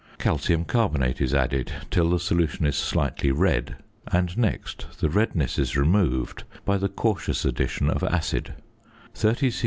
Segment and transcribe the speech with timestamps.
[0.17, 3.75] Calcium carbonate is added till the solution is slightly red;
[4.07, 8.55] and next the redness is removed by the cautious addition of acid;
[9.13, 9.59] 30 c.c.